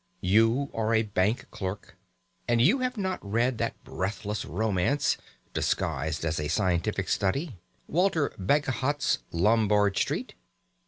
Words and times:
You 0.23 0.71
are 0.73 0.95
a 0.95 1.03
bank 1.03 1.45
clerk, 1.51 1.95
and 2.47 2.59
you 2.59 2.79
have 2.79 2.97
not 2.97 3.23
read 3.23 3.59
that 3.59 3.83
breathless 3.83 4.45
romance 4.45 5.15
(disguised 5.53 6.25
as 6.25 6.39
a 6.39 6.47
scientific 6.47 7.07
study), 7.07 7.59
Walter 7.87 8.29
Bagehot's 8.39 9.19
"Lombard 9.31 9.95
Street"? 9.99 10.33